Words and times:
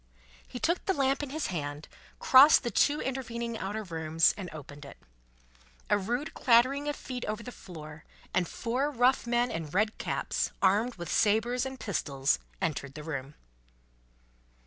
He 0.47 0.57
took 0.59 0.83
the 0.87 0.95
lamp 0.95 1.21
in 1.21 1.29
his 1.29 1.45
hand, 1.53 1.87
crossed 2.17 2.63
the 2.63 2.71
two 2.71 3.01
intervening 3.01 3.55
outer 3.55 3.83
rooms, 3.83 4.33
and 4.35 4.49
opened 4.51 4.83
it. 4.83 4.97
A 5.91 5.97
rude 5.99 6.33
clattering 6.33 6.87
of 6.89 6.95
feet 6.95 7.23
over 7.25 7.43
the 7.43 7.51
floor, 7.51 8.03
and 8.33 8.47
four 8.47 8.89
rough 8.89 9.27
men 9.27 9.51
in 9.51 9.69
red 9.69 9.99
caps, 9.99 10.51
armed 10.59 10.95
with 10.95 11.11
sabres 11.13 11.67
and 11.67 11.79
pistols, 11.79 12.39
entered 12.59 12.95
the 12.95 13.03
room. 13.03 13.35